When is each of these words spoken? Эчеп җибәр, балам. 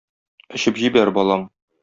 Эчеп 0.59 0.81
җибәр, 0.85 1.13
балам. 1.19 1.47